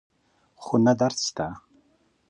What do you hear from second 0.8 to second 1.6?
نه درد شته